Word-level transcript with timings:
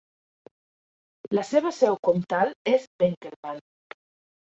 La 1.39 1.45
seva 1.51 1.75
seu 1.81 1.99
comtal 2.09 2.57
és 2.75 2.91
Benkelman. 3.07 3.65